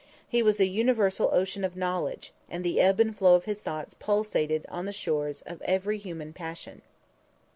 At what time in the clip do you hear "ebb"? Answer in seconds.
2.81-2.99